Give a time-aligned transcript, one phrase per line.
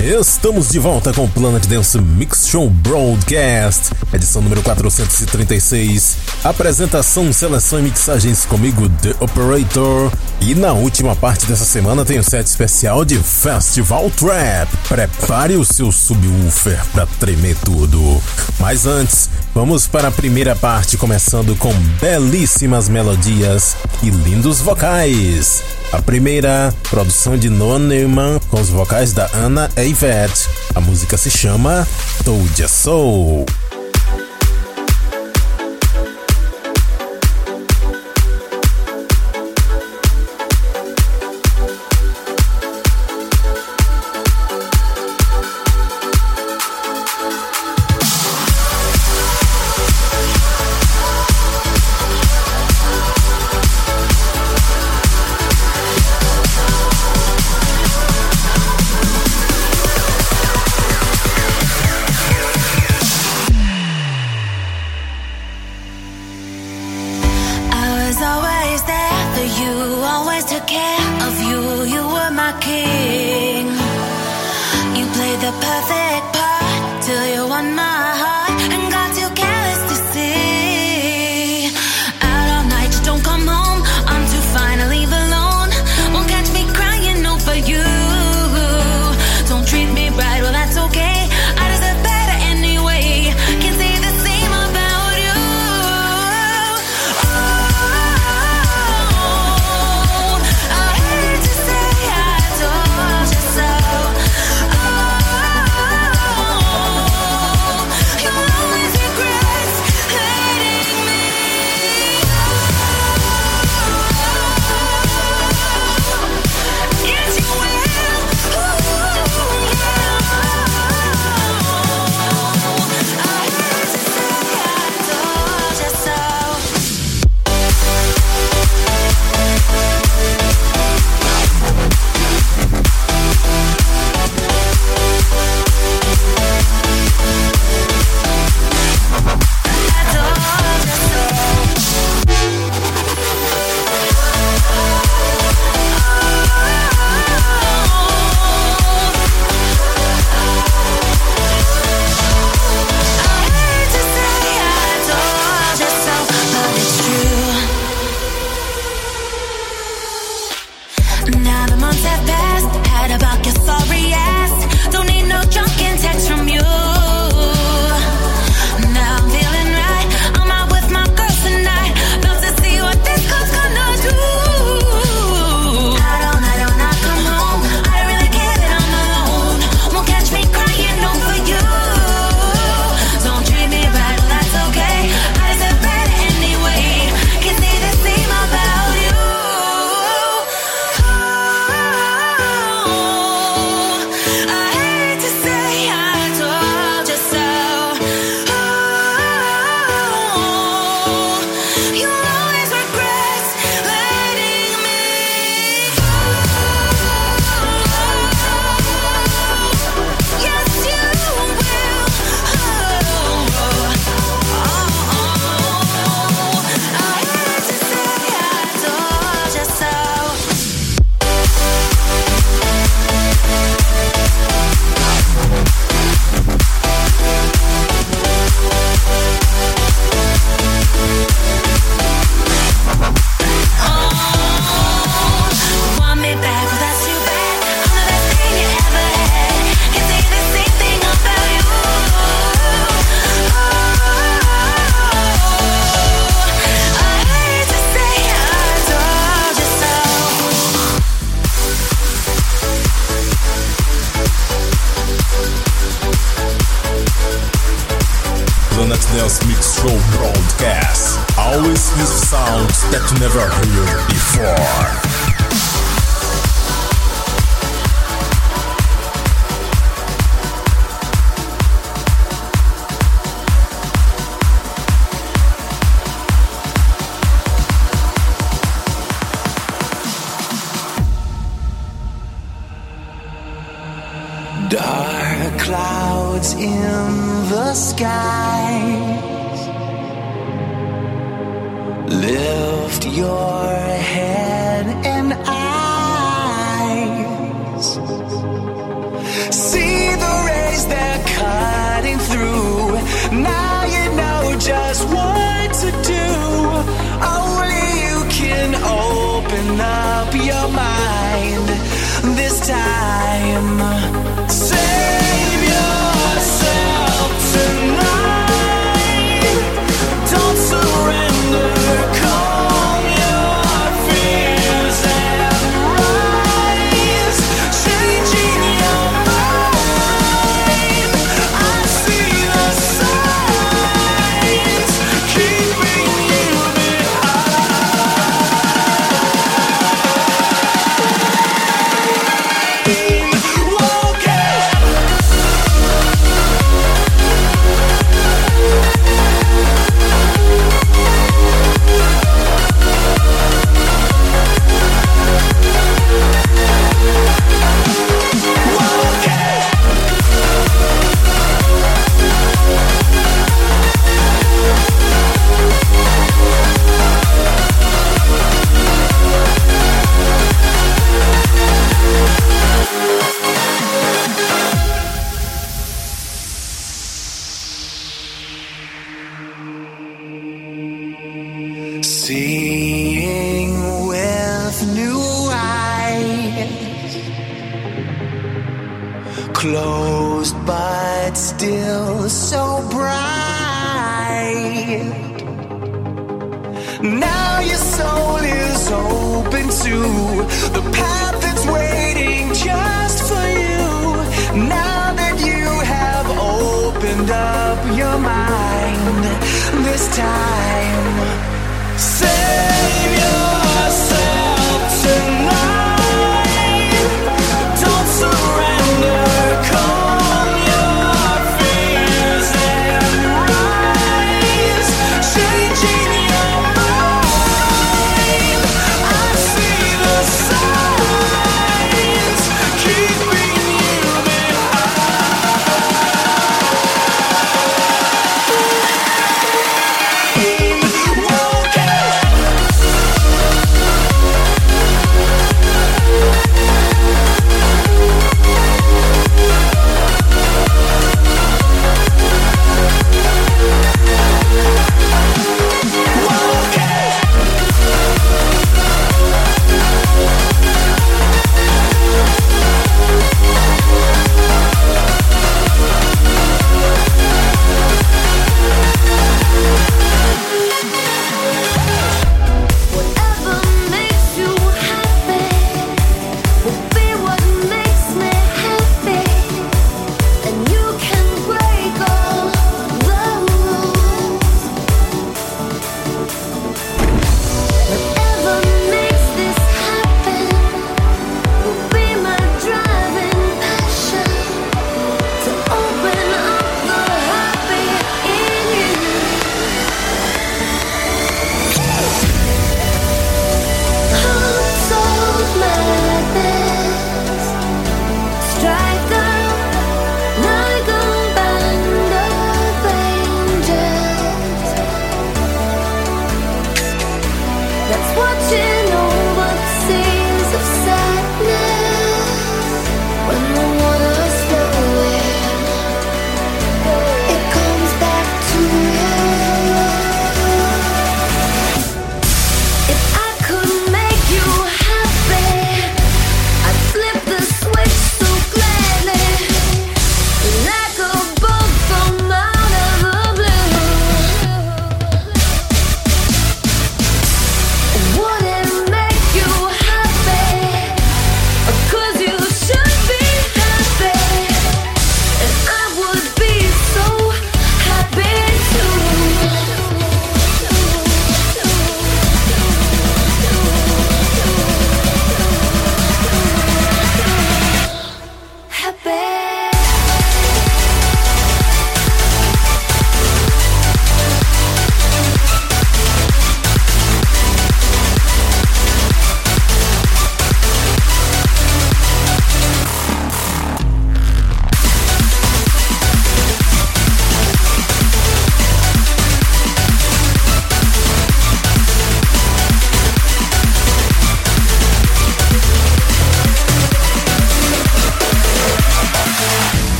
[0.00, 6.16] Estamos de volta com o Planet Dance Mix Show Broadcast, edição número 436.
[6.44, 10.12] Apresentação, seleção e mixagens comigo, The Operator.
[10.40, 14.68] E na última parte dessa semana tem o set especial de Festival Trap.
[14.86, 18.22] Prepare o seu subwoofer para tremer tudo.
[18.60, 25.62] Mas antes, vamos para a primeira parte, começando com belíssimas melodias e lindos vocais.
[25.92, 30.48] A primeira, produção de Noah Newman com os vocais da Anna Yvette.
[30.74, 31.86] A música se chama
[32.24, 33.46] Told Ya Soul.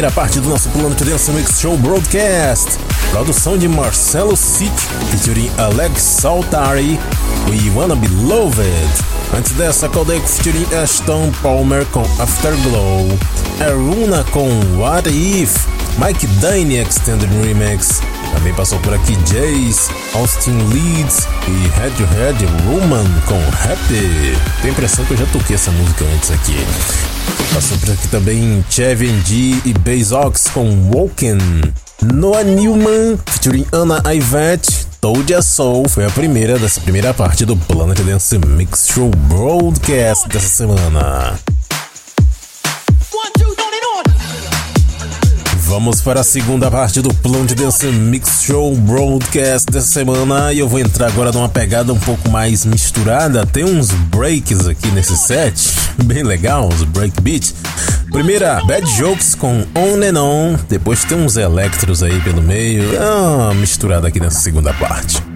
[0.00, 2.78] Primeira parte do nosso Planet Dance Mix Show Broadcast.
[3.10, 4.72] Produção de Marcelo Sick,
[5.10, 6.98] featuring Alex Saltari,
[7.50, 8.64] We Wanna Be Loved.
[9.36, 13.08] Antes dessa, Kodak featuring Ashton Palmer com Afterglow.
[13.60, 15.66] Aruna com What If.
[15.98, 18.00] Mike Dine Extended Remix.
[18.32, 23.38] Também passou por aqui Jace, Austin Leeds e Head Roman com
[23.70, 24.34] Happy.
[24.62, 26.56] Tenho a impressão que eu já toquei essa música antes aqui.
[27.54, 31.38] Passou por aqui também Chevy G e Bazox com Woken.
[32.02, 34.86] Noah Newman featuring Anna Ivette.
[35.00, 40.28] Told Ya Soul foi a primeira dessa primeira parte do Planet Dance Mix Show Broadcast
[40.28, 41.38] dessa semana.
[45.70, 50.68] Vamos para a segunda parte do Planet Dance Mix Show Broadcast dessa semana e eu
[50.68, 53.46] vou entrar agora numa pegada um pouco mais misturada.
[53.46, 55.72] Tem uns breaks aqui nesse set,
[56.04, 57.54] bem legal, uns break beats.
[58.10, 63.54] Primeira, Bad Jokes com On and On, depois tem uns electros aí pelo meio, ah,
[63.54, 65.29] misturada aqui nessa segunda parte.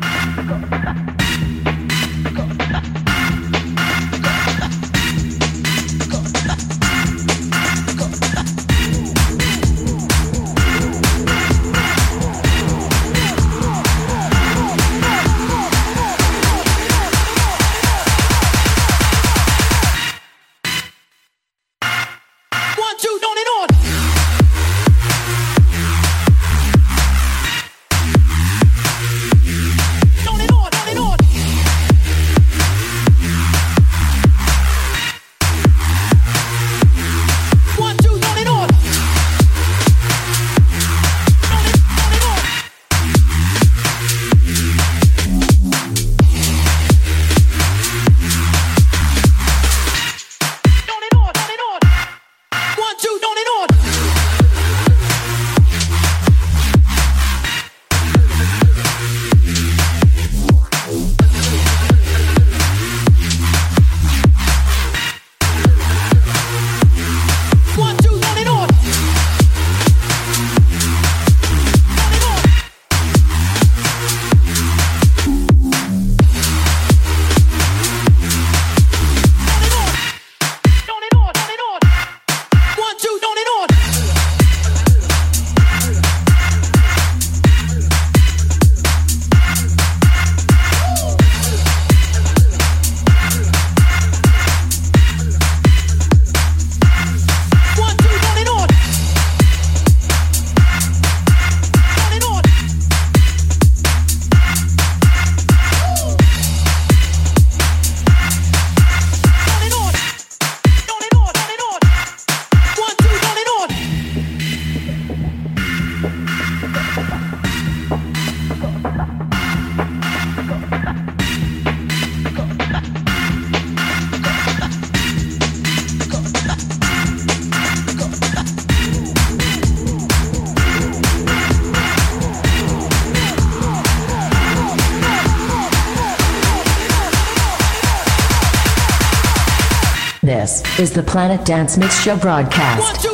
[140.84, 142.78] Is the Planet Dance Mix Show broadcast.
[142.78, 143.13] One, two.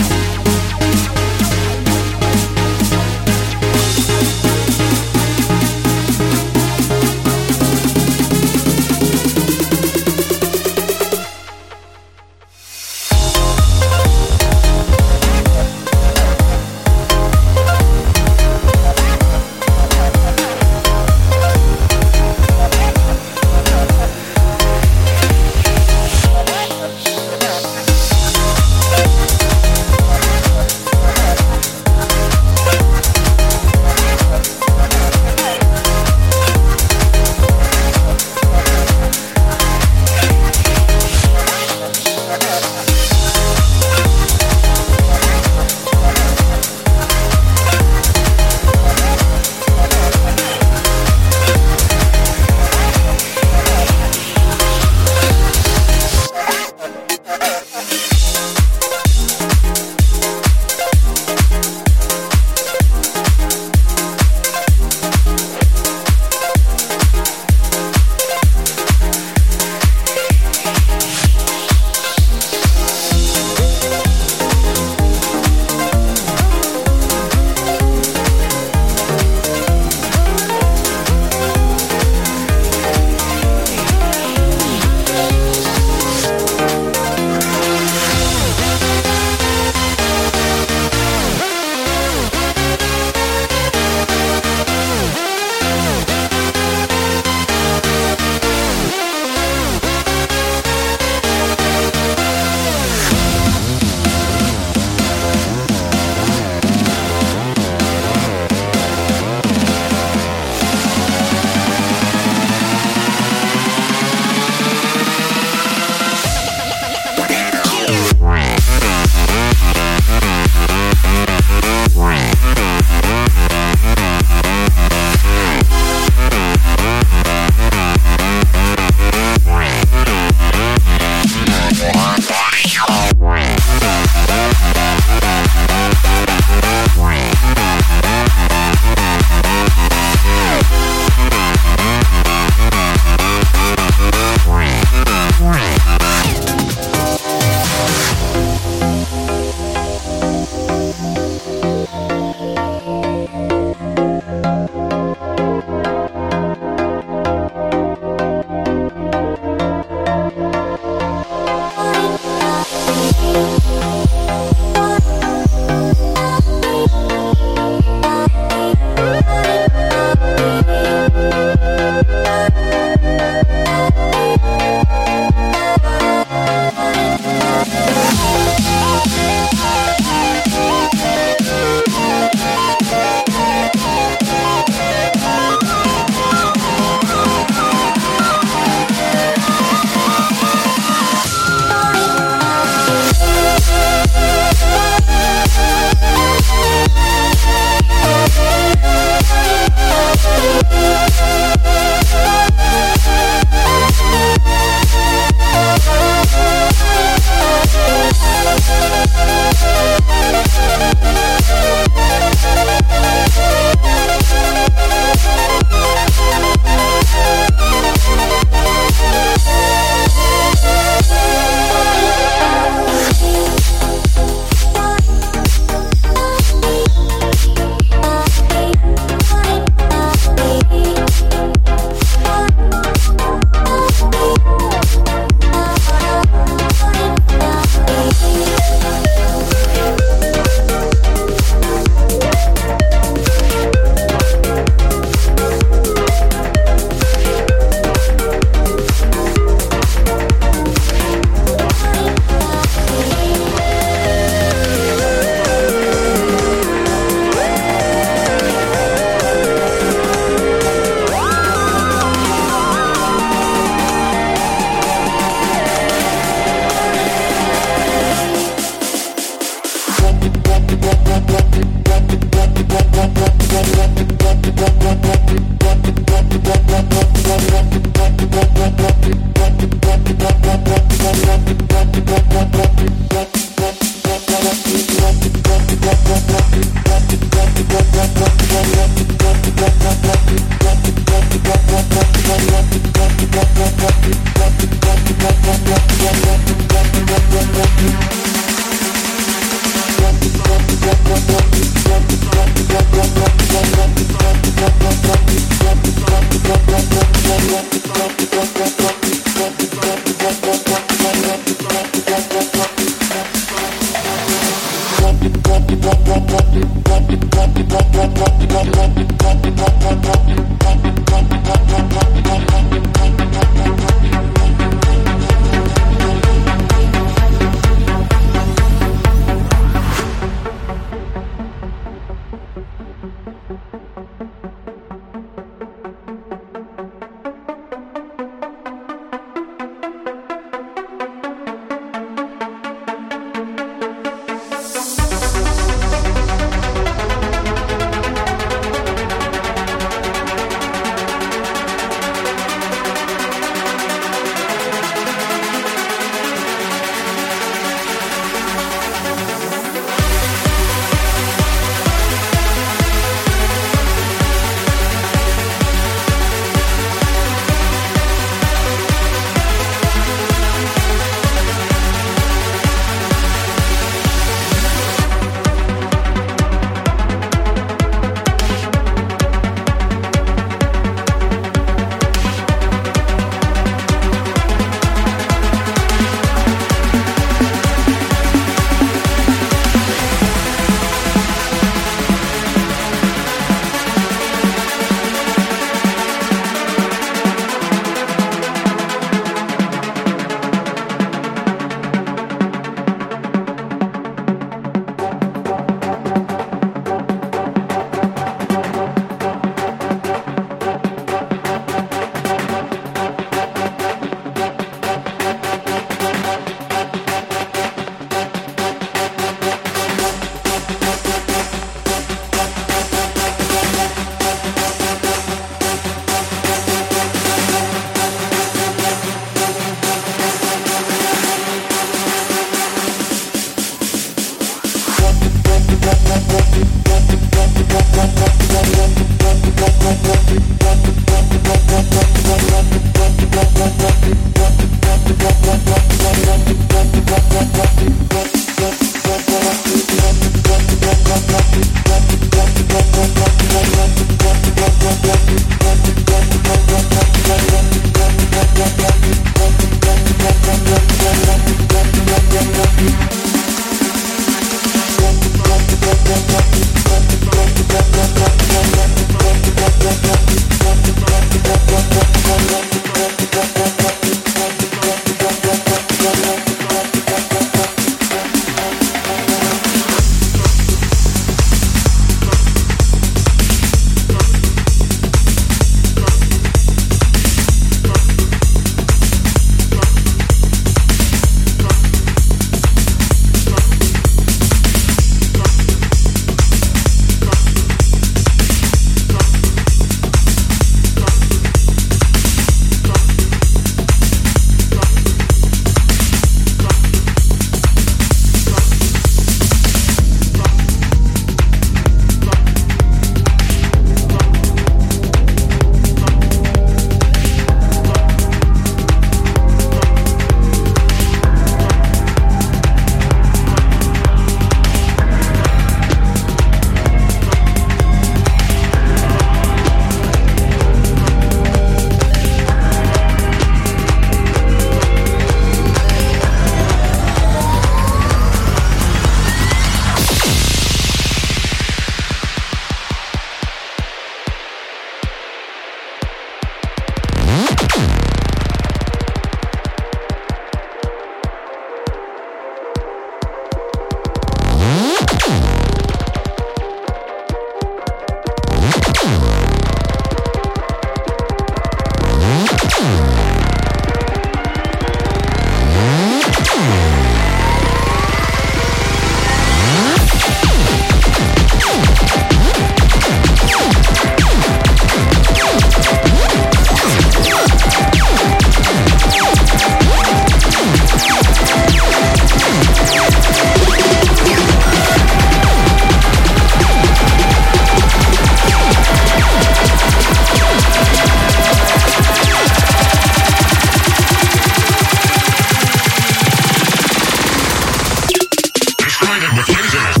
[599.11, 600.00] playing with Kenzo.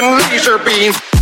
[0.00, 1.17] laser beams.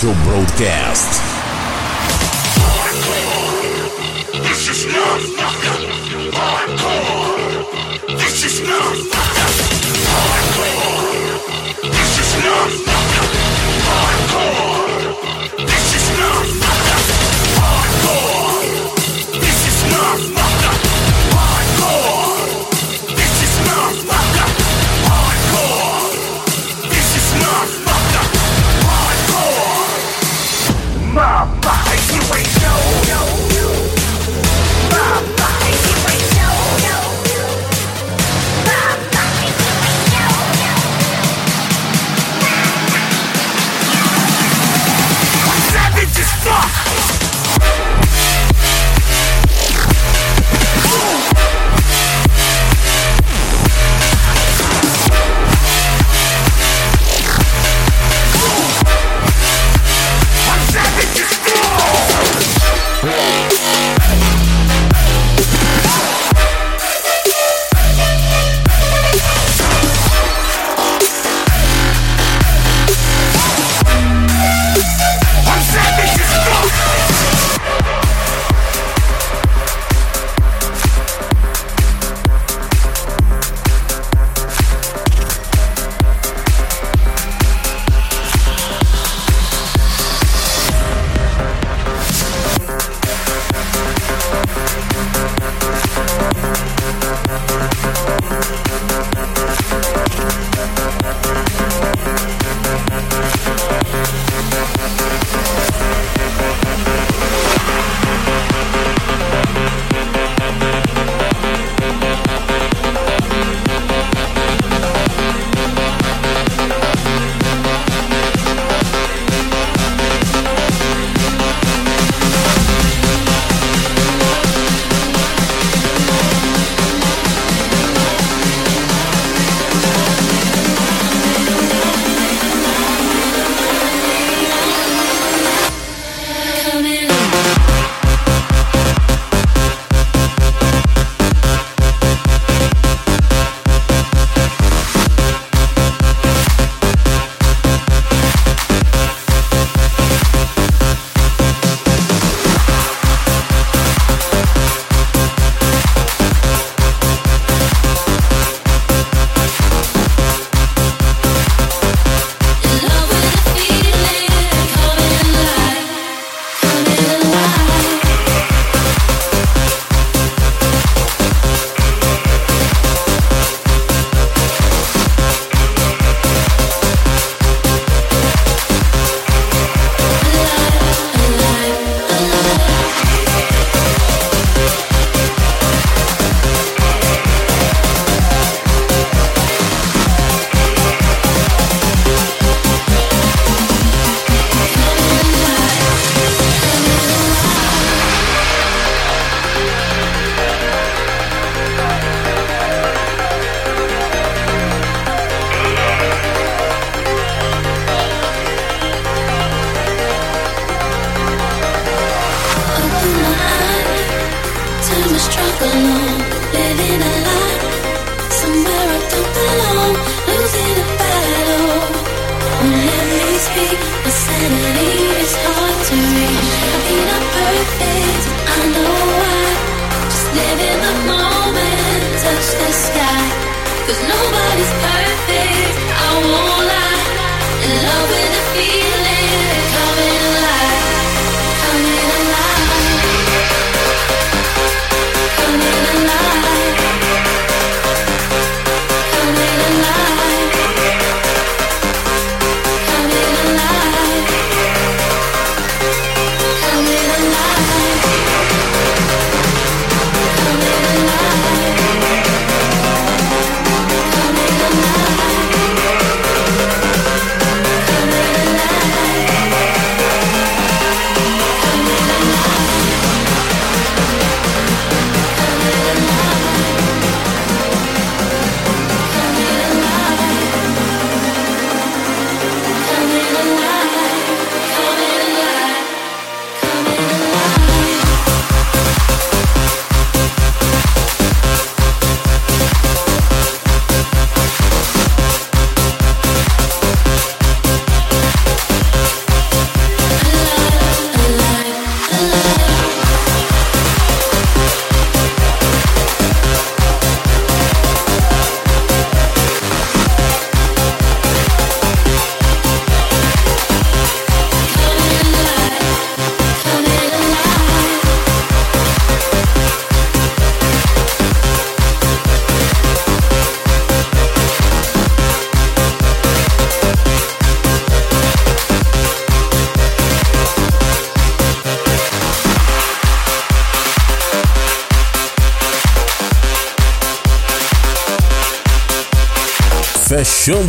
[0.00, 1.19] Show Broadcast.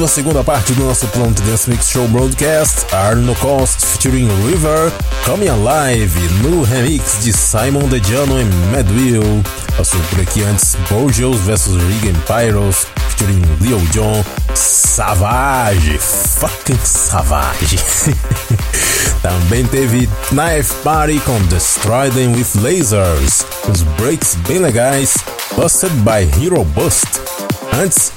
[0.04, 4.92] A segunda parte do nosso Planet Dance Mix Show Broadcast, Arno Cost featuring River,
[5.26, 9.44] Coming Alive, no remix de Simon DeJano e Madwill.
[9.78, 14.26] Passou por aqui antes Bojo's vs Regan Pyros, featuring Leo John,
[14.56, 17.78] Savage, fucking Savage.
[19.22, 25.14] Também teve Knife Party com Destroy Them With Lasers, os breaks bem legais,
[25.56, 27.06] Busted by Hero Bust.
[27.74, 28.12] Antes,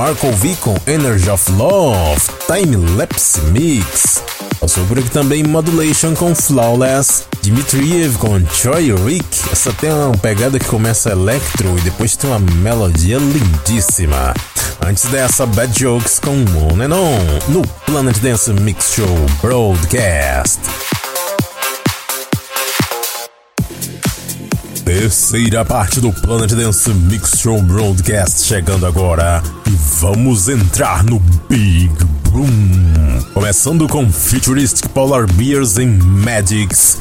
[0.00, 4.22] Marco V com Energy of Love, Time Lapse Mix.
[4.58, 9.26] Passou por aqui também Modulation com Flawless, Dmitriev com Troy Rick.
[9.52, 14.32] Essa tem uma pegada que começa electro e depois tem uma melodia lindíssima.
[14.82, 20.60] Antes dessa, Bad Jokes com On and On no Planet Dance Mix Show Broadcast.
[24.92, 29.70] Terceira parte do Planet Dance Mix Show Broadcast chegando agora e
[30.00, 31.92] vamos entrar no Big
[32.28, 33.22] Boom.
[33.32, 36.98] Começando com Futuristic Polar Bears and Magics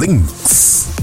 [0.00, 0.99] Links.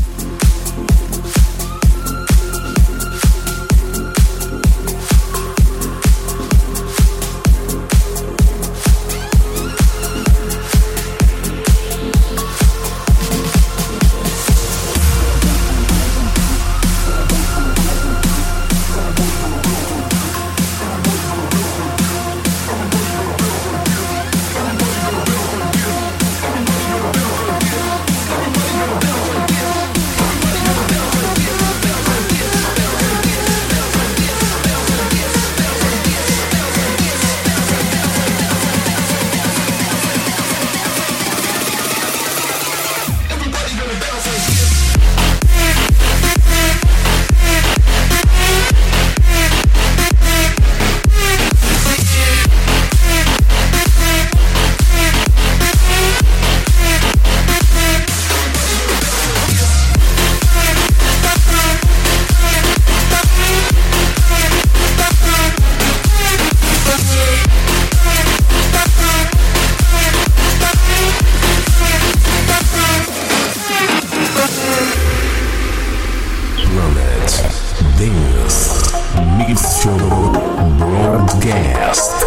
[81.88, 82.27] подкаст.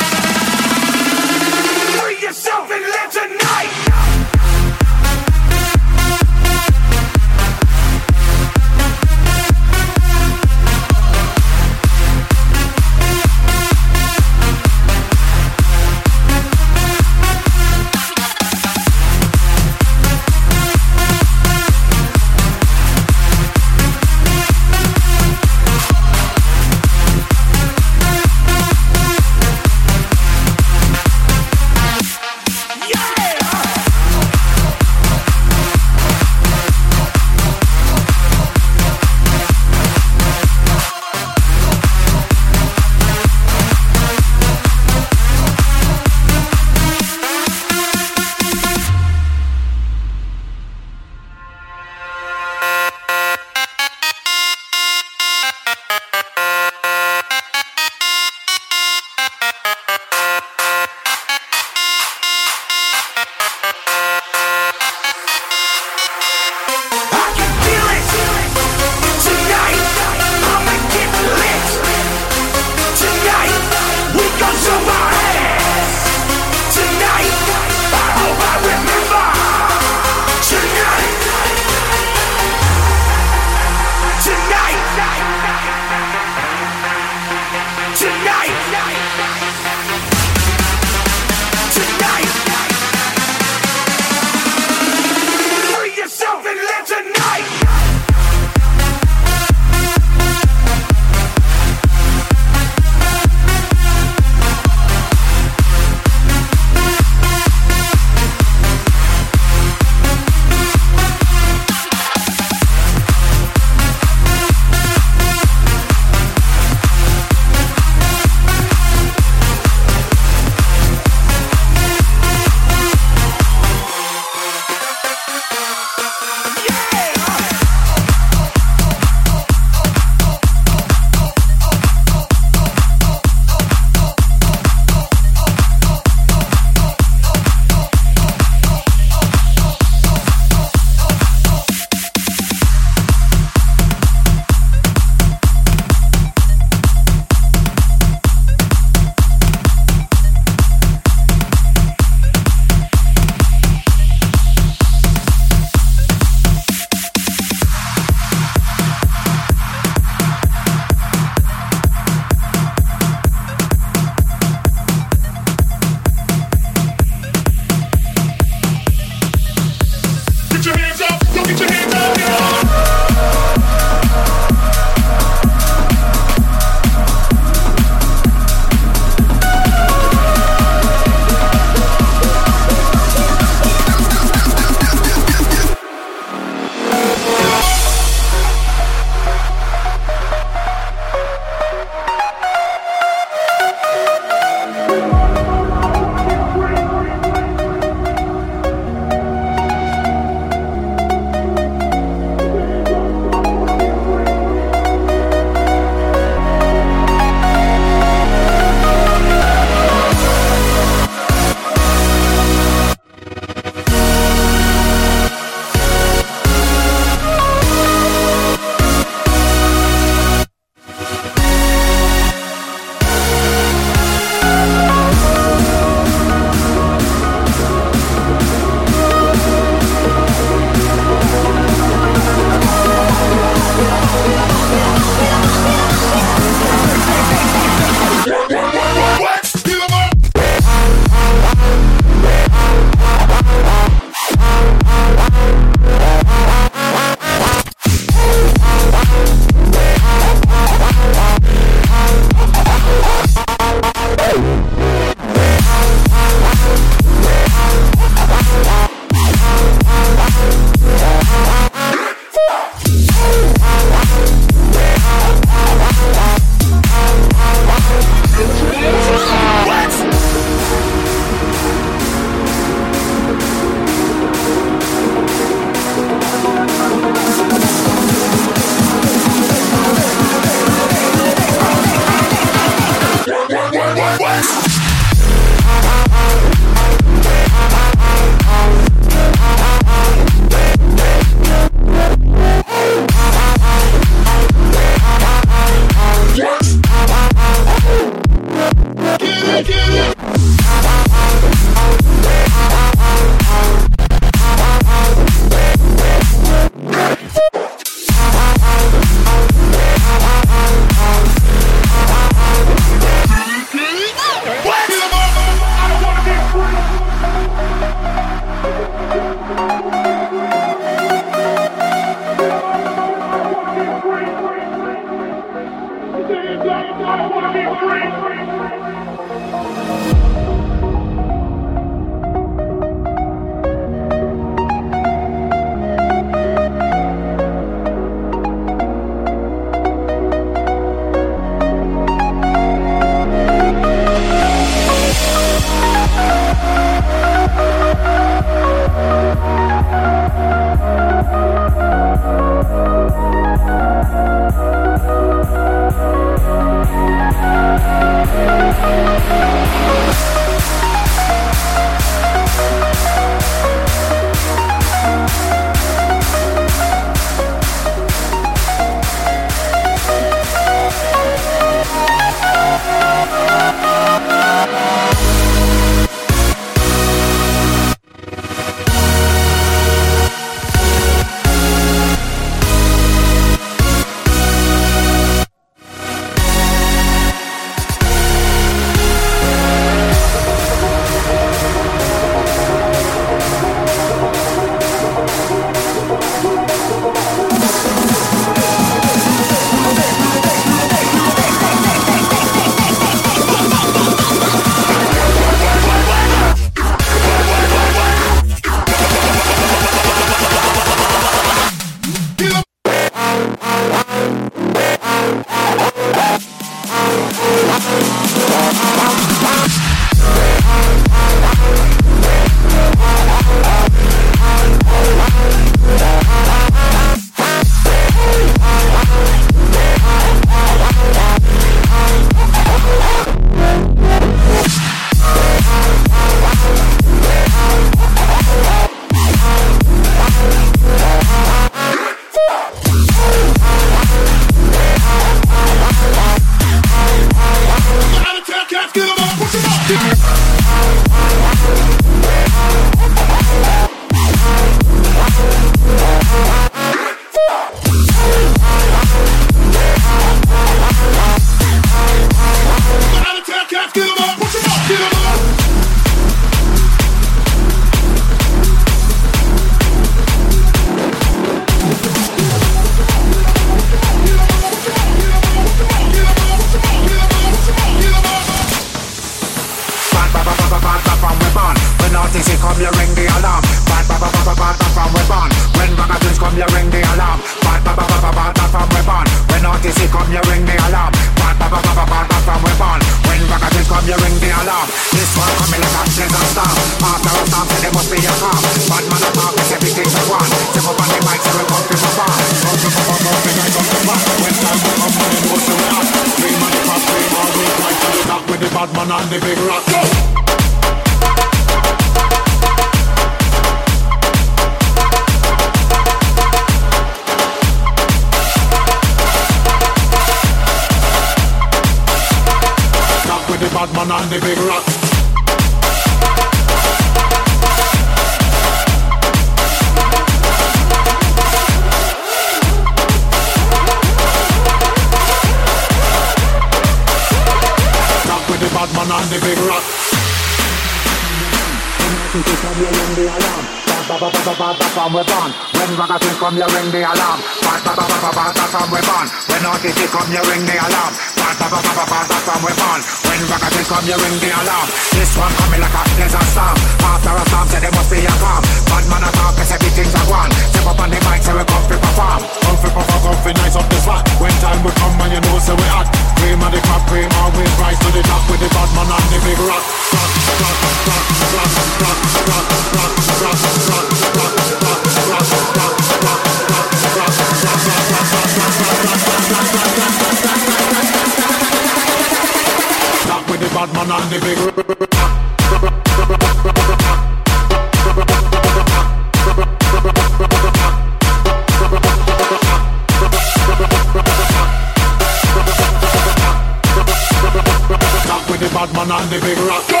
[598.92, 599.88] Batman and the Big Rock.
[599.88, 600.00] Go!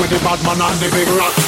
[0.00, 1.41] With the Batman and the Big Rock.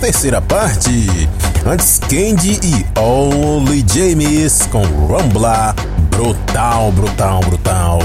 [0.00, 1.28] Terceira parte.
[1.66, 5.74] Antes Candy e Ollie James com Rumbla,
[6.10, 7.98] brutal, brutal, brutal.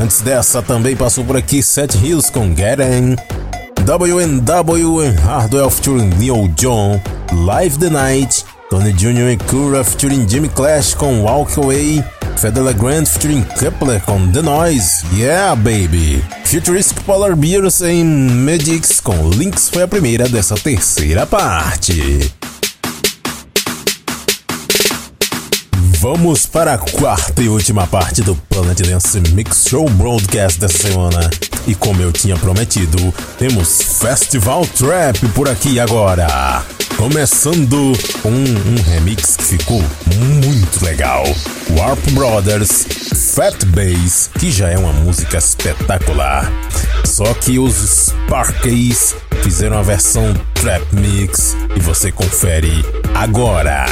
[0.00, 3.16] Antes dessa também passou por aqui Seth Hills com Getting,
[3.84, 7.00] WNW and Hardwell featuring Neil John,
[7.32, 9.32] Live the Night, Tony Jr.
[9.32, 12.02] e Cura featuring Jimmy Clash com Walk Away,
[12.42, 16.24] Fedela Grant featuring Kepler com The Noise, Yeah Baby.
[16.44, 22.41] Futuristic Polar Bears em Magix com Links foi a primeira dessa terceira parte.
[26.02, 31.30] Vamos para a quarta e última parte do Planet Dance Mix Show Broadcast dessa semana.
[31.64, 36.26] E como eu tinha prometido, temos Festival Trap por aqui agora.
[36.96, 39.80] Começando com um, remix que ficou
[40.44, 41.22] muito legal.
[41.70, 42.84] Warp Brothers,
[43.36, 46.50] Fat Bass, que já é uma música espetacular.
[47.04, 49.14] Só que os Sparkies
[49.44, 52.84] fizeram a versão Trap Mix e você confere
[53.14, 53.86] agora.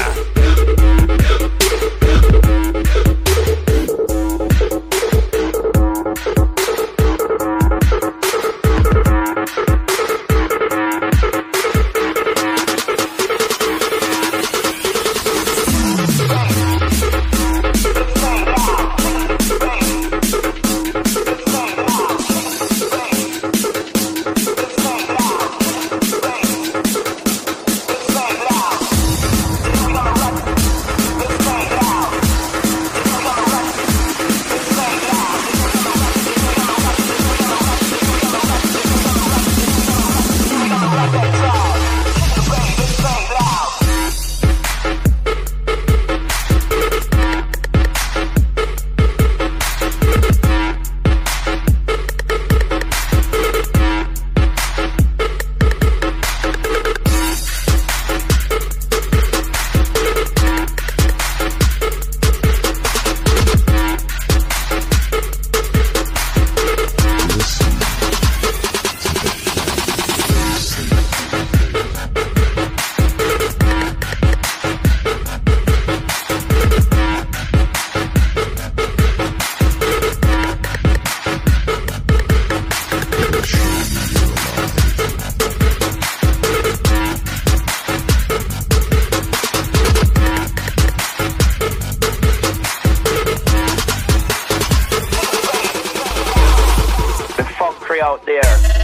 [98.11, 98.80] Out there.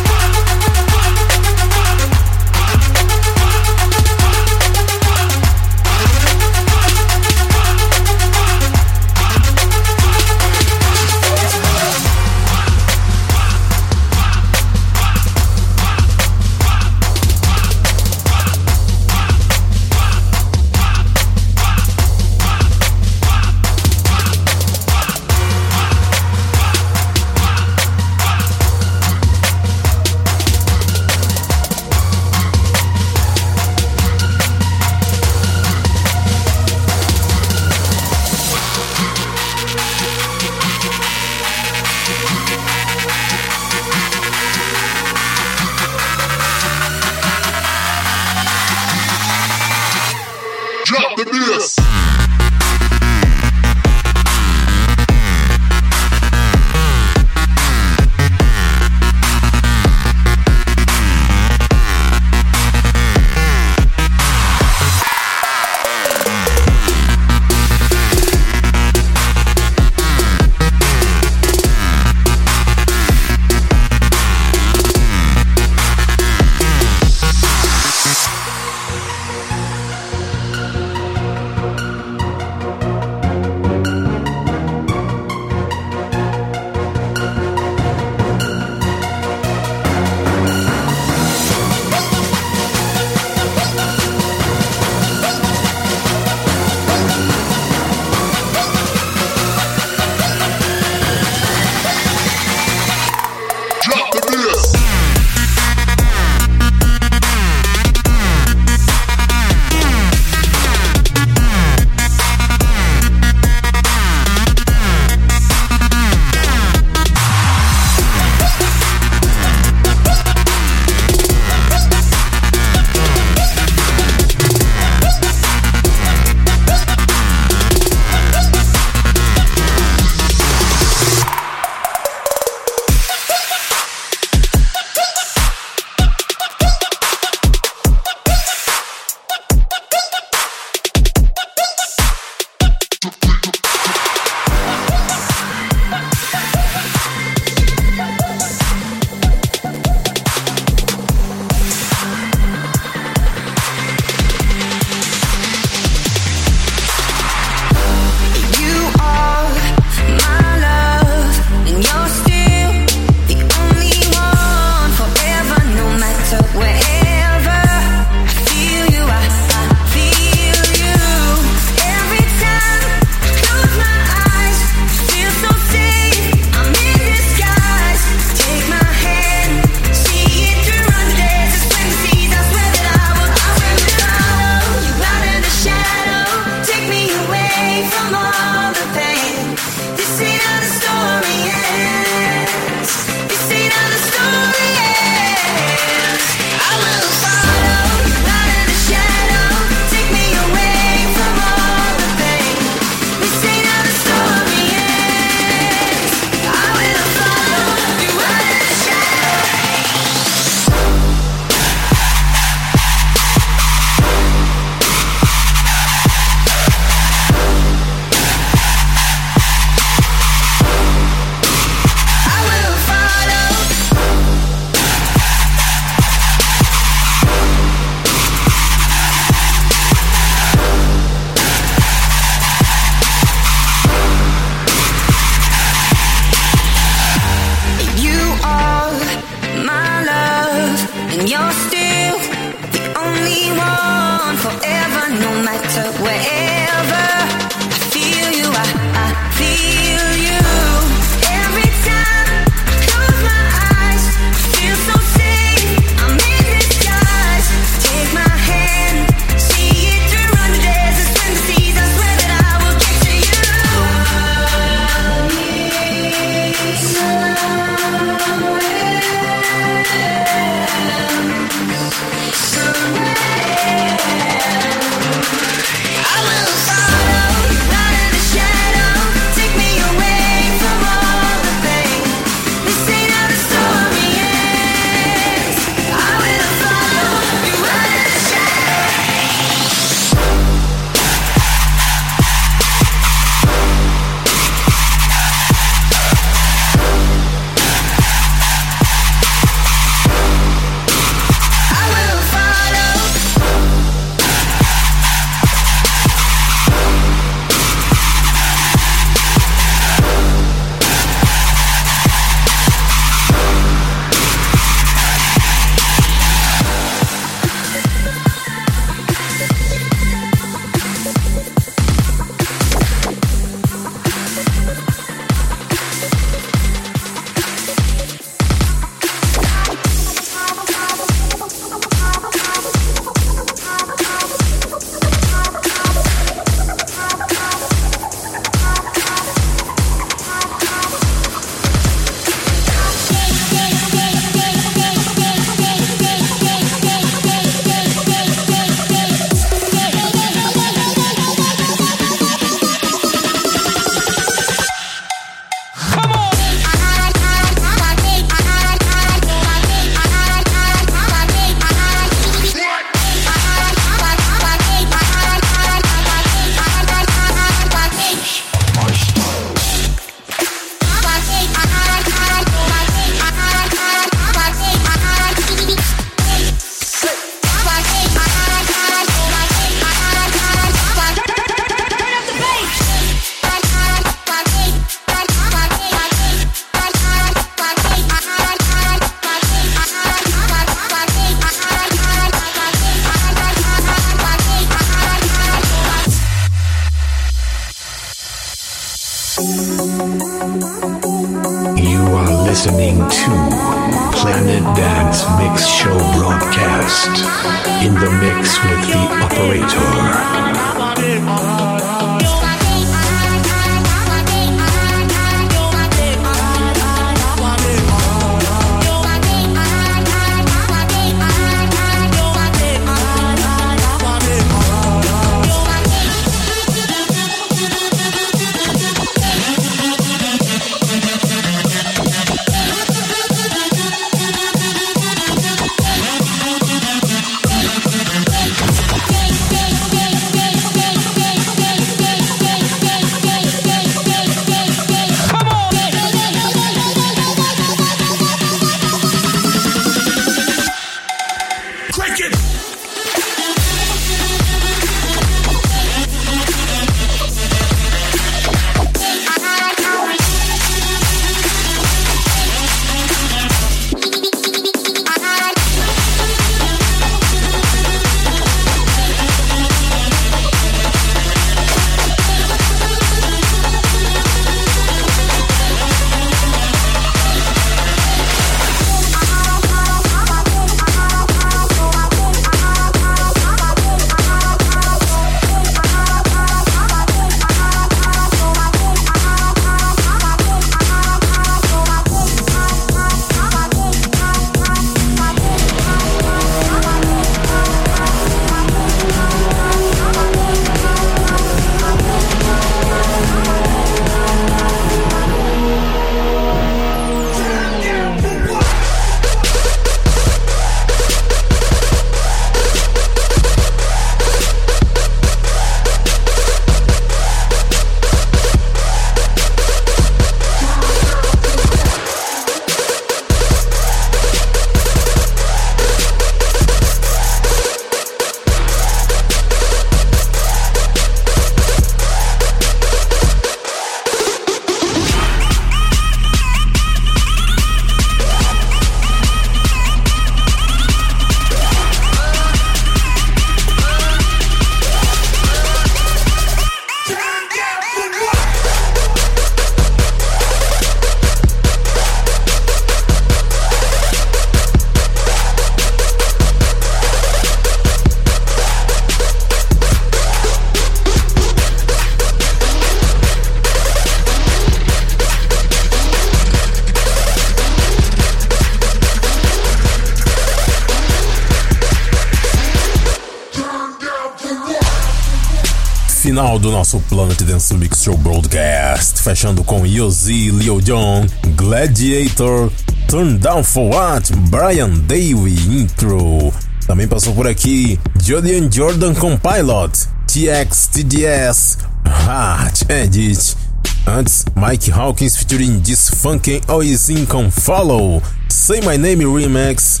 [576.64, 581.26] Do nosso Planet Dance Mix Show Broadcast, fechando com Yosi, Leo John,
[581.56, 582.72] Gladiator,
[583.06, 586.50] Turn Down For What, Brian Davey Intro.
[586.86, 593.58] Também passou por aqui Julian Jordan com Pilot, TX, TDS, Hard Edit.
[594.06, 600.00] Antes, Mike Hawkins featuring Disfunkin' Oisin com Follow, Say My Name Remix.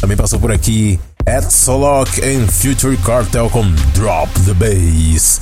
[0.00, 3.62] Também passou por aqui Ed Solok and Future Cartel com
[3.94, 5.39] Drop the Bass.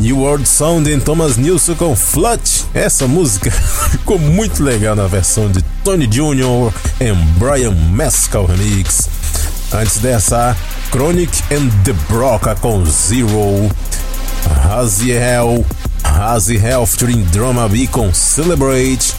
[0.00, 2.64] New World Sound em Thomas Nilsson com Flut.
[2.72, 3.50] Essa música
[3.90, 6.72] ficou muito legal na versão de Tony Jr.
[7.00, 9.08] e Brian Mescal Remix.
[9.72, 10.56] Antes dessa,
[10.90, 13.70] Chronic and The Broca com Zero.
[14.64, 15.64] Haziel,
[16.04, 19.14] Haziel featuring Drama B com Celebrate.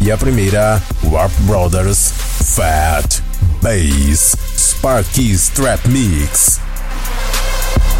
[0.00, 2.12] E a primeira, Warp Brothers,
[2.56, 3.20] Fat
[3.60, 6.51] Bass, Sparky Strap Mix.